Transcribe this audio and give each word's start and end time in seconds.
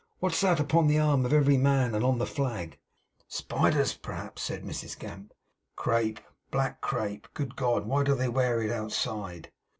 What's 0.17 0.41
that 0.41 0.59
upon 0.59 0.87
the 0.87 0.97
arm 0.97 1.27
of 1.27 1.31
every 1.31 1.57
man, 1.57 1.93
and 1.93 2.03
on 2.03 2.17
the 2.17 2.25
flag?' 2.25 2.79
'Spiders, 3.27 3.93
p'raps,' 3.93 4.41
said 4.41 4.63
Mrs 4.63 4.97
Gamp. 4.97 5.31
'Crape! 5.75 6.21
Black 6.49 6.81
crape! 6.81 7.27
Good 7.35 7.55
God! 7.55 7.85
why 7.85 8.01
do 8.03 8.15
they 8.15 8.27
wear 8.27 8.63
it 8.63 8.71
outside? 8.71 9.51